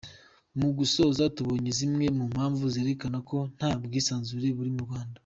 [0.59, 5.17] Mu gusoza, tubonye zimwe mu mpamvu zerekana ko nta bwisanzure buri mu Rwanda.